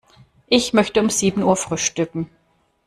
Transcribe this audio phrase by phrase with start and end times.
[0.47, 2.27] Ich möchte um sieben Uhr frühstücken.